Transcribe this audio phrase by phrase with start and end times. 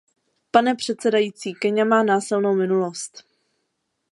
[0.51, 3.23] Pane předsedající, Keňa má násilnou minulost.